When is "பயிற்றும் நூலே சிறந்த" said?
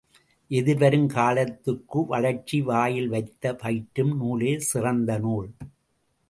3.53-5.17